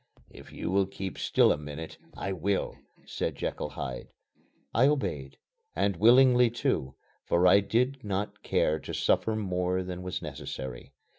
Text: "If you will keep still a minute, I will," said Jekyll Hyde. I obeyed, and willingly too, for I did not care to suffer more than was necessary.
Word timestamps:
"If 0.31 0.51
you 0.51 0.71
will 0.71 0.87
keep 0.87 1.19
still 1.19 1.51
a 1.51 1.57
minute, 1.59 1.99
I 2.17 2.31
will," 2.31 2.75
said 3.05 3.35
Jekyll 3.35 3.69
Hyde. 3.69 4.07
I 4.73 4.87
obeyed, 4.87 5.37
and 5.75 5.95
willingly 5.95 6.49
too, 6.49 6.95
for 7.23 7.45
I 7.45 7.59
did 7.59 8.03
not 8.03 8.41
care 8.41 8.79
to 8.79 8.95
suffer 8.95 9.35
more 9.35 9.83
than 9.83 10.01
was 10.01 10.19
necessary. 10.19 10.91